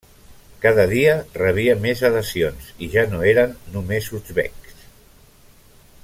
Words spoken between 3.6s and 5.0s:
només uzbeks.